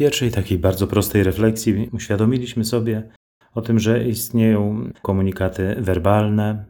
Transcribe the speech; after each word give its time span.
pierwszej 0.00 0.30
takiej 0.30 0.58
bardzo 0.58 0.86
prostej 0.86 1.22
refleksji 1.22 1.90
uświadomiliśmy 1.92 2.64
sobie 2.64 3.08
o 3.54 3.62
tym, 3.62 3.78
że 3.78 4.04
istnieją 4.04 4.90
komunikaty 5.02 5.76
werbalne 5.78 6.64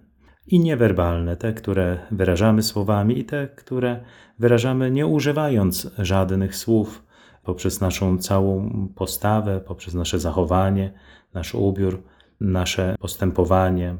i 0.46 0.60
niewerbalne, 0.60 1.36
te, 1.36 1.52
które 1.52 1.98
wyrażamy 2.10 2.62
słowami 2.62 3.18
i 3.18 3.24
te, 3.24 3.48
które 3.48 4.00
wyrażamy 4.38 4.90
nie 4.90 5.06
używając 5.06 5.90
żadnych 5.98 6.56
słów, 6.56 7.04
poprzez 7.42 7.80
naszą 7.80 8.18
całą 8.18 8.70
postawę, 8.94 9.60
poprzez 9.60 9.94
nasze 9.94 10.18
zachowanie, 10.18 10.92
nasz 11.34 11.54
ubiór, 11.54 12.02
nasze 12.40 12.96
postępowanie, 13.00 13.96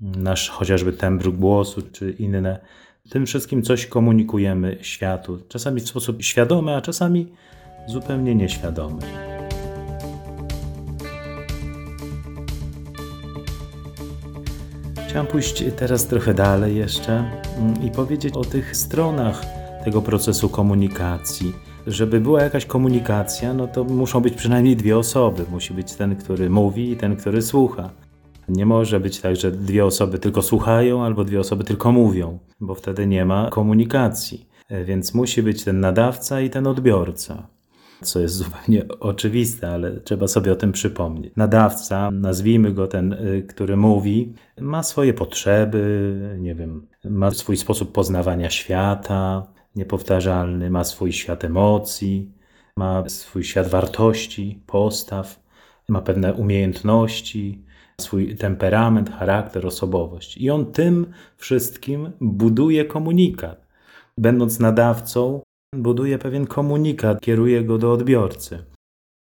nasz 0.00 0.48
chociażby 0.48 0.92
tembr 0.92 1.30
głosu 1.30 1.82
czy 1.92 2.10
inne. 2.10 2.60
Tym 3.10 3.26
wszystkim 3.26 3.62
coś 3.62 3.86
komunikujemy 3.86 4.78
światu, 4.80 5.38
czasami 5.48 5.80
w 5.80 5.88
sposób 5.88 6.22
świadomy, 6.22 6.74
a 6.74 6.80
czasami 6.80 7.32
zupełnie 7.88 8.34
nieświadomy. 8.34 9.02
Chciałem 15.08 15.26
pójść 15.26 15.64
teraz 15.76 16.06
trochę 16.06 16.34
dalej 16.34 16.76
jeszcze 16.76 17.12
mm, 17.58 17.82
i 17.82 17.90
powiedzieć 17.90 18.34
o 18.36 18.44
tych 18.44 18.76
stronach 18.76 19.42
tego 19.84 20.02
procesu 20.02 20.48
komunikacji. 20.48 21.52
Żeby 21.86 22.20
była 22.20 22.42
jakaś 22.42 22.66
komunikacja, 22.66 23.54
no 23.54 23.66
to 23.66 23.84
muszą 23.84 24.20
być 24.20 24.34
przynajmniej 24.34 24.76
dwie 24.76 24.98
osoby. 24.98 25.44
Musi 25.50 25.74
być 25.74 25.94
ten, 25.94 26.16
który 26.16 26.50
mówi 26.50 26.90
i 26.90 26.96
ten, 26.96 27.16
który 27.16 27.42
słucha. 27.42 27.90
Nie 28.48 28.66
może 28.66 29.00
być 29.00 29.20
tak, 29.20 29.36
że 29.36 29.52
dwie 29.52 29.84
osoby 29.84 30.18
tylko 30.18 30.42
słuchają 30.42 31.04
albo 31.04 31.24
dwie 31.24 31.40
osoby 31.40 31.64
tylko 31.64 31.92
mówią, 31.92 32.38
bo 32.60 32.74
wtedy 32.74 33.06
nie 33.06 33.24
ma 33.24 33.50
komunikacji. 33.50 34.48
E, 34.68 34.84
więc 34.84 35.14
musi 35.14 35.42
być 35.42 35.64
ten 35.64 35.80
nadawca 35.80 36.40
i 36.40 36.50
ten 36.50 36.66
odbiorca 36.66 37.57
co 38.02 38.20
jest 38.20 38.34
zupełnie 38.34 38.88
oczywiste, 39.00 39.70
ale 39.70 40.00
trzeba 40.00 40.28
sobie 40.28 40.52
o 40.52 40.56
tym 40.56 40.72
przypomnieć. 40.72 41.32
Nadawca, 41.36 42.10
nazwijmy 42.10 42.72
go 42.72 42.86
ten, 42.86 43.12
y, 43.12 43.46
który 43.48 43.76
mówi, 43.76 44.34
ma 44.60 44.82
swoje 44.82 45.14
potrzeby, 45.14 46.36
nie 46.38 46.54
wiem, 46.54 46.86
ma 47.04 47.30
swój 47.30 47.56
sposób 47.56 47.92
poznawania 47.92 48.50
świata, 48.50 49.46
niepowtarzalny, 49.76 50.70
ma 50.70 50.84
swój 50.84 51.12
świat 51.12 51.44
emocji, 51.44 52.32
ma 52.76 53.08
swój 53.08 53.44
świat 53.44 53.68
wartości, 53.68 54.62
postaw, 54.66 55.40
ma 55.88 56.02
pewne 56.02 56.34
umiejętności, 56.34 57.64
swój 58.00 58.36
temperament, 58.36 59.10
charakter, 59.10 59.66
osobowość. 59.66 60.36
I 60.36 60.50
on 60.50 60.72
tym 60.72 61.06
wszystkim 61.36 62.12
buduje 62.20 62.84
komunikat. 62.84 63.66
Będąc 64.18 64.60
nadawcą, 64.60 65.40
buduje 65.74 66.18
pewien 66.18 66.46
komunikat, 66.46 67.20
kieruje 67.20 67.64
go 67.64 67.78
do 67.78 67.92
odbiorcy. 67.92 68.64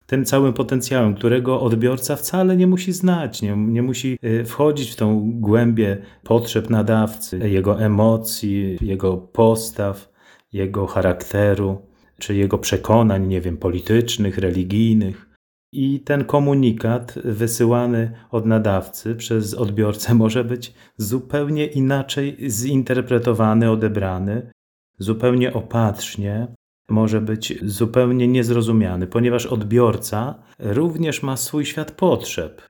Tym 0.06 0.24
całym 0.24 0.52
potencjałem, 0.52 1.14
którego 1.14 1.60
odbiorca 1.60 2.16
wcale 2.16 2.56
nie 2.56 2.66
musi 2.66 2.92
znać, 2.92 3.42
nie, 3.42 3.56
nie 3.56 3.82
musi 3.82 4.18
y, 4.24 4.44
wchodzić 4.44 4.90
w 4.90 4.96
tą 4.96 5.30
głębię 5.40 5.98
potrzeb 6.22 6.70
nadawcy, 6.70 7.38
jego 7.38 7.80
emocji, 7.80 8.78
jego 8.80 9.16
postaw, 9.16 10.12
jego 10.52 10.86
charakteru, 10.86 11.86
czy 12.18 12.34
jego 12.34 12.58
przekonań, 12.58 13.26
nie 13.26 13.40
wiem, 13.40 13.56
politycznych, 13.56 14.38
religijnych. 14.38 15.28
I 15.72 16.00
ten 16.00 16.24
komunikat 16.24 17.14
wysyłany 17.24 18.12
od 18.30 18.46
nadawcy 18.46 19.14
przez 19.14 19.54
odbiorcę 19.54 20.14
może 20.24 20.44
być 20.44 20.74
zupełnie 20.96 21.66
inaczej 21.66 22.36
zinterpretowany, 22.50 23.70
odebrany 23.70 24.50
zupełnie 24.98 25.52
opatrznie, 25.52 26.46
może 26.88 27.20
być 27.20 27.58
zupełnie 27.62 28.28
niezrozumiany, 28.28 29.06
ponieważ 29.06 29.46
odbiorca 29.46 30.42
również 30.58 31.22
ma 31.22 31.36
swój 31.36 31.66
świat 31.66 31.90
potrzeb, 31.90 32.62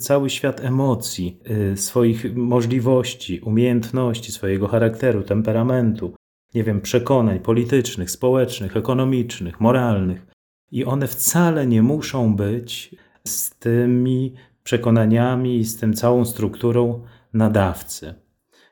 cały 0.00 0.30
świat 0.30 0.60
emocji, 0.60 1.40
y, 1.72 1.76
swoich 1.76 2.36
możliwości, 2.36 3.40
umiejętności, 3.40 4.32
swojego 4.32 4.68
charakteru, 4.68 5.22
temperamentu, 5.22 6.14
nie 6.54 6.64
wiem, 6.64 6.80
przekonań 6.80 7.40
politycznych, 7.40 8.10
społecznych, 8.10 8.76
ekonomicznych, 8.76 9.60
moralnych. 9.60 10.26
I 10.72 10.84
one 10.84 11.06
wcale 11.06 11.66
nie 11.66 11.82
muszą 11.82 12.36
być 12.36 12.96
z 13.24 13.50
tymi 13.50 14.34
przekonaniami 14.62 15.56
i 15.56 15.64
z 15.64 15.76
tym 15.76 15.94
całą 15.94 16.24
strukturą 16.24 17.02
nadawcy. 17.32 18.14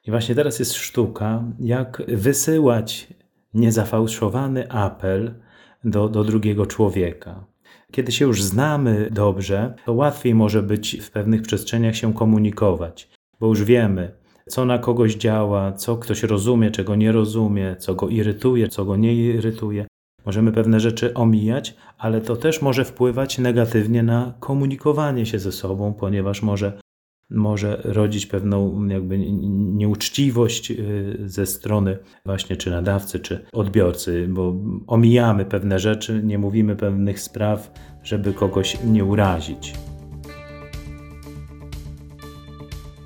I 0.06 0.10
właśnie 0.10 0.34
teraz 0.34 0.58
jest 0.58 0.74
sztuka, 0.74 1.44
jak 1.60 2.02
wysyłać 2.08 3.08
niezafałszowany 3.54 4.70
apel 4.70 5.34
do, 5.84 6.08
do 6.08 6.24
drugiego 6.24 6.66
człowieka. 6.66 7.44
Kiedy 7.92 8.12
się 8.12 8.24
już 8.24 8.42
znamy 8.42 9.08
dobrze, 9.10 9.74
to 9.86 9.92
łatwiej 9.92 10.34
może 10.34 10.62
być 10.62 10.96
w 11.02 11.10
pewnych 11.10 11.42
przestrzeniach 11.42 11.96
się 11.96 12.14
komunikować, 12.14 13.10
bo 13.40 13.46
już 13.46 13.64
wiemy, 13.64 14.12
co 14.48 14.64
na 14.64 14.78
kogoś 14.78 15.14
działa, 15.14 15.72
co 15.72 15.96
ktoś 15.96 16.22
rozumie, 16.22 16.70
czego 16.70 16.96
nie 16.96 17.12
rozumie, 17.12 17.76
co 17.78 17.94
go 17.94 18.08
irytuje, 18.08 18.68
co 18.68 18.84
go 18.84 18.96
nie 18.96 19.14
irytuje. 19.14 19.86
Możemy 20.26 20.52
pewne 20.52 20.80
rzeczy 20.80 21.14
omijać, 21.14 21.74
ale 21.98 22.20
to 22.20 22.36
też 22.36 22.62
może 22.62 22.84
wpływać 22.84 23.38
negatywnie 23.38 24.02
na 24.02 24.34
komunikowanie 24.40 25.26
się 25.26 25.38
ze 25.38 25.52
sobą, 25.52 25.94
ponieważ 25.94 26.42
może 26.42 26.78
może 27.30 27.80
rodzić 27.84 28.26
pewną 28.26 28.86
jakby 28.86 29.18
nieuczciwość 29.18 30.70
y, 30.70 31.16
ze 31.24 31.46
strony 31.46 31.98
właśnie 32.24 32.56
czy 32.56 32.70
nadawcy, 32.70 33.20
czy 33.20 33.44
odbiorcy, 33.52 34.28
bo 34.30 34.54
omijamy 34.86 35.44
pewne 35.44 35.78
rzeczy, 35.78 36.22
nie 36.24 36.38
mówimy 36.38 36.76
pewnych 36.76 37.20
spraw, 37.20 37.72
żeby 38.02 38.32
kogoś 38.32 38.78
nie 38.84 39.04
urazić. 39.04 39.74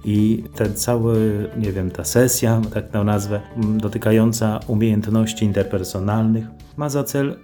I 0.05 0.45
ten 0.55 0.75
cały, 0.75 1.49
nie 1.59 1.73
wiem, 1.73 1.91
ta 1.91 2.05
sesja, 2.05 2.61
tak 2.75 2.93
na 2.93 3.05
nazwę, 3.05 3.41
dotykająca 3.77 4.61
umiejętności 4.67 5.45
interpersonalnych, 5.45 6.47
ma 6.77 6.89
za 6.89 7.05
cel 7.05 7.37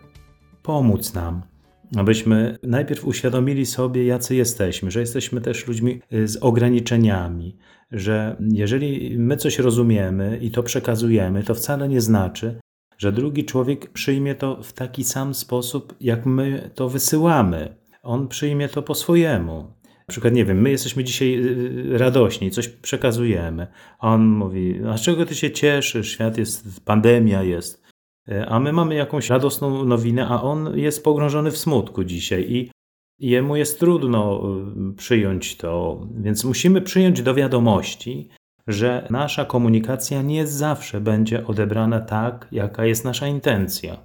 pomóc 0.62 1.14
nam 1.14 1.53
abyśmy 1.96 2.58
najpierw 2.62 3.04
uświadomili 3.04 3.66
sobie, 3.66 4.04
jacy 4.04 4.34
jesteśmy, 4.34 4.90
że 4.90 5.00
jesteśmy 5.00 5.40
też 5.40 5.66
ludźmi 5.66 6.00
y, 6.12 6.28
z 6.28 6.36
ograniczeniami, 6.36 7.56
że 7.92 8.36
jeżeli 8.52 9.18
my 9.18 9.36
coś 9.36 9.58
rozumiemy 9.58 10.38
i 10.42 10.50
to 10.50 10.62
przekazujemy, 10.62 11.42
to 11.42 11.54
wcale 11.54 11.88
nie 11.88 12.00
znaczy, 12.00 12.60
że 12.98 13.12
drugi 13.12 13.44
człowiek 13.44 13.92
przyjmie 13.92 14.34
to 14.34 14.62
w 14.62 14.72
taki 14.72 15.04
sam 15.04 15.34
sposób, 15.34 15.94
jak 16.00 16.26
my 16.26 16.70
to 16.74 16.88
wysyłamy. 16.88 17.76
On 18.02 18.28
przyjmie 18.28 18.68
to 18.68 18.82
po 18.82 18.94
swojemu. 18.94 19.74
Na 20.08 20.12
przykład, 20.12 20.34
nie 20.34 20.44
wiem, 20.44 20.60
my 20.60 20.70
jesteśmy 20.70 21.04
dzisiaj 21.04 21.34
y, 21.34 21.98
radośni, 21.98 22.50
coś 22.50 22.68
przekazujemy. 22.68 23.66
On 23.98 24.26
mówi: 24.26 24.80
A 24.88 24.96
z 24.96 25.00
czego 25.00 25.26
ty 25.26 25.34
się 25.34 25.50
cieszysz? 25.50 26.12
Świat 26.12 26.38
jest, 26.38 26.84
pandemia 26.84 27.42
jest. 27.42 27.83
E, 28.28 28.46
a 28.46 28.60
my 28.60 28.72
mamy 28.72 28.94
jakąś 28.94 29.30
radosną 29.30 29.84
nowinę, 29.84 30.28
a 30.28 30.42
on 30.42 30.78
jest 30.78 31.04
pogrążony 31.04 31.50
w 31.50 31.58
smutku 31.58 32.04
dzisiaj 32.04 32.52
i 32.52 32.70
jemu 33.18 33.56
jest 33.56 33.80
trudno 33.80 34.42
e, 34.42 34.94
przyjąć 34.96 35.56
to, 35.56 36.00
więc 36.20 36.44
musimy 36.44 36.80
przyjąć 36.80 37.22
do 37.22 37.34
wiadomości, 37.34 38.28
że 38.66 39.06
nasza 39.10 39.44
komunikacja 39.44 40.22
nie 40.22 40.46
zawsze 40.46 41.00
będzie 41.00 41.46
odebrana 41.46 42.00
tak, 42.00 42.48
jaka 42.52 42.84
jest 42.84 43.04
nasza 43.04 43.26
intencja. 43.26 43.96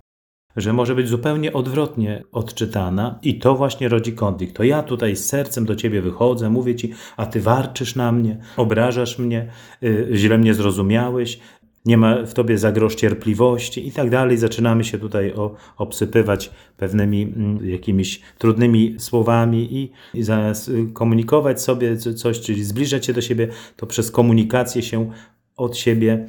Że 0.56 0.74
może 0.74 0.96
być 0.96 1.08
zupełnie 1.08 1.54
odwrotnie 1.54 2.24
odczytana, 2.32 3.20
i 3.22 3.40
to 3.40 3.56
właśnie 3.56 3.90
rodzi 3.90 4.14
konflikt. 4.14 4.56
To 4.56 4.64
ja 4.64 4.84
tutaj 4.84 5.16
z 5.16 5.26
sercem 5.26 5.66
do 5.66 5.76
ciebie 5.76 6.02
wychodzę, 6.02 6.50
mówię 6.50 6.76
ci, 6.76 6.94
a 7.18 7.26
ty 7.26 7.42
warczysz 7.42 7.96
na 7.96 8.12
mnie, 8.12 8.38
obrażasz 8.58 9.20
mnie, 9.20 9.48
yy, 9.82 10.10
źle 10.14 10.38
mnie 10.38 10.54
zrozumiałeś, 10.54 11.40
nie 11.90 11.98
ma 11.98 12.26
w 12.26 12.34
tobie 12.34 12.58
za 12.58 12.74
cierpliwości 12.96 13.88
i 13.88 13.92
tak 13.92 14.10
dalej. 14.10 14.38
Zaczynamy 14.38 14.84
się 14.84 15.00
tutaj 15.00 15.34
o, 15.34 15.56
obsypywać 15.78 16.52
pewnymi 16.78 17.22
mm, 17.24 17.70
jakimiś 17.70 18.22
trudnymi 18.38 18.96
słowami 19.00 19.78
i, 19.78 19.92
i 20.14 20.24
zamiast 20.24 20.72
komunikować 20.94 21.62
sobie 21.62 21.98
coś, 21.98 22.40
czyli 22.40 22.64
zbliżać 22.64 23.06
się 23.06 23.14
do 23.14 23.22
siebie, 23.22 23.48
to 23.76 23.88
przez 23.88 24.12
komunikację 24.12 24.82
się 24.82 25.12
od 25.56 25.78
siebie 25.78 26.28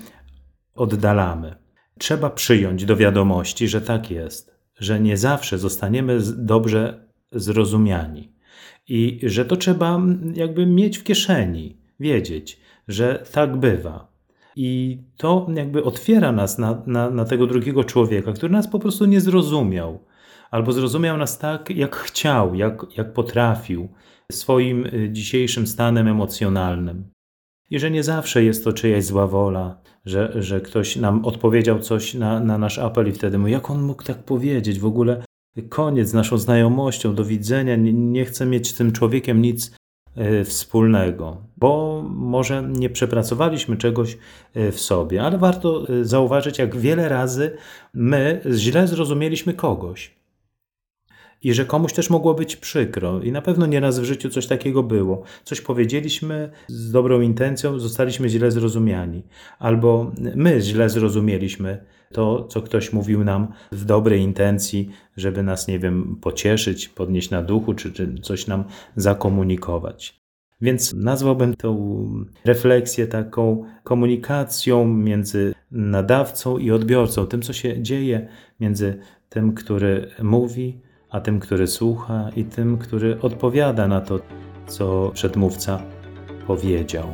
oddalamy. 0.75 1.55
Trzeba 1.99 2.31
przyjąć 2.31 2.85
do 2.85 2.96
wiadomości, 2.96 3.69
że 3.69 3.81
tak 3.81 4.11
jest, 4.11 4.55
że 4.79 5.00
nie 5.00 5.17
zawsze 5.17 5.58
zostaniemy 5.58 6.19
dobrze 6.37 7.05
zrozumiani 7.32 8.32
i 8.88 9.20
że 9.23 9.44
to 9.44 9.56
trzeba 9.56 9.94
mm, 9.96 10.32
jakby 10.37 10.67
mieć 10.67 10.99
w 10.99 11.05
kieszeni, 11.05 11.76
wiedzieć, 12.00 12.61
że 12.88 13.25
tak 13.32 13.56
bywa 13.56 14.10
i 14.56 14.99
to 15.17 15.47
jakby 15.55 15.85
otwiera 15.85 16.32
nas 16.32 16.58
na, 16.58 16.82
na, 16.87 17.11
na 17.11 17.25
tego 17.25 17.47
drugiego 17.47 17.85
człowieka, 17.85 18.32
który 18.32 18.52
nas 18.52 18.69
po 18.69 18.79
prostu 18.79 19.06
nie 19.06 19.20
zrozumiał, 19.20 20.05
albo 20.50 20.73
zrozumiał 20.73 21.17
nas 21.17 21.38
tak, 21.38 21.70
jak 21.70 21.97
chciał, 21.97 22.55
jak, 22.55 22.87
jak 22.97 23.12
potrafił, 23.12 23.88
swoim 24.32 24.87
y, 24.87 25.08
dzisiejszym 25.12 25.67
stanem 25.67 26.08
emocjonalnym. 26.08 27.11
I 27.70 27.79
że 27.79 27.91
nie 27.91 28.02
zawsze 28.02 28.44
jest 28.44 28.64
to 28.64 28.73
czyjaś 28.73 29.05
zła 29.05 29.26
wola, 29.26 29.81
że, 30.05 30.43
że 30.43 30.61
ktoś 30.61 30.97
nam 30.97 31.25
odpowiedział 31.25 31.79
coś 31.79 32.14
na, 32.14 32.41
na 32.41 32.58
nasz 32.58 32.79
apel 32.79 33.08
i 33.08 33.12
wtedy 33.12 33.38
mu, 33.38 33.49
jak 33.49 33.70
on 33.70 33.82
mógł 33.82 34.05
tak 34.05 34.25
powiedzieć? 34.25 34.79
W 34.79 34.87
ogóle 34.87 35.25
koniec 35.69 36.08
z 36.08 36.14
naszą 36.14 36.38
znajomością, 36.38 37.14
do 37.14 37.25
widzenia, 37.25 37.76
nie, 37.76 37.93
nie 37.93 38.25
chcę 38.25 38.47
mieć 38.47 38.69
z 38.69 38.75
tym 38.75 38.93
człowiekiem 38.93 39.43
nic 39.43 39.76
wspólnego, 40.45 41.37
bo 41.57 42.03
może 42.09 42.62
nie 42.62 42.91
przepracowaliśmy 42.91 43.77
czegoś 43.77 44.19
e, 44.55 44.73
w 44.73 44.81
sobie, 44.81 45.23
ale 45.23 45.39
warto 45.39 45.89
e, 45.89 46.05
zauważyć, 46.05 46.59
jak 46.59 46.77
wiele 46.77 47.09
razy 47.09 47.57
my 47.95 48.41
źle 48.55 48.87
zrozumieliśmy 48.87 49.55
kogoś. 49.55 50.19
I 51.42 51.54
że 51.54 51.64
komuś 51.64 51.92
też 51.92 52.10
mogło 52.10 52.34
być 52.34 52.56
przykro. 52.56 53.22
I 53.22 53.32
na 53.32 53.42
pewno 53.42 53.66
nieraz 53.66 53.98
w 53.98 54.04
życiu 54.04 54.31
coś 54.31 54.46
takiego 54.46 54.82
było. 54.82 55.22
Coś 55.44 55.60
powiedzieliśmy 55.60 56.50
z 56.69 56.92
dobrą 56.92 57.20
intencją, 57.20 57.78
zostaliśmy 57.78 58.28
źle 58.28 58.50
zrozumiani. 58.50 59.22
Albo 59.58 60.12
my 60.34 60.60
źle 60.60 60.88
zrozumieliśmy 60.88 61.84
to, 62.12 62.44
co 62.44 62.62
ktoś 62.62 62.92
mówił 62.92 63.25
nam 63.25 63.52
w 63.72 63.84
dobrej 63.84 64.20
intencji, 64.20 64.90
żeby 65.16 65.42
nas, 65.42 65.69
nie 65.69 65.78
wiem, 65.78 66.19
pocieszyć, 66.20 66.88
podnieść 66.88 67.31
na 67.31 67.42
duchu, 67.42 67.75
czy, 67.75 67.92
czy 67.92 68.14
coś 68.22 68.46
nam 68.46 68.64
zakomunikować. 68.96 70.20
Więc 70.60 70.94
nazwałbym 70.94 71.54
tą 71.54 71.75
refleksję 72.44 73.06
taką 73.06 73.64
komunikacją 73.84 74.84
między 74.84 75.54
nadawcą 75.70 76.58
i 76.58 76.70
odbiorcą, 76.70 77.26
tym, 77.26 77.42
co 77.42 77.52
się 77.52 77.82
dzieje 77.82 78.28
między 78.60 79.00
tym, 79.28 79.54
który 79.54 80.10
mówi, 80.22 80.81
a 81.11 81.21
tym, 81.21 81.41
który 81.41 81.67
słucha 81.67 82.31
i 82.37 82.45
tym, 82.45 82.79
który 82.79 83.21
odpowiada 83.21 83.89
na 83.89 84.01
to, 84.01 84.21
co 84.67 85.11
przedmówca 85.15 85.83
powiedział. 86.47 87.07